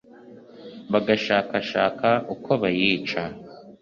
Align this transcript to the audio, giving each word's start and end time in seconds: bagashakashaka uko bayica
bagashakashaka 0.91 2.09
uko 2.33 2.51
bayica 2.61 3.23